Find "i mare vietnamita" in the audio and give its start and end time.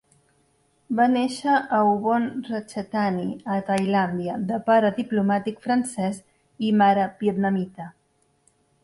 6.69-7.87